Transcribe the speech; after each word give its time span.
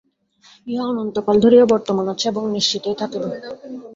ইহা 0.67 0.83
অনন্তকাল 0.91 1.35
ধরিয়া 1.43 1.65
বর্তমান 1.73 2.05
আছে 2.13 2.25
এবং 2.29 2.43
নিশ্চিতই 2.55 2.95
থাকিবে। 3.01 3.27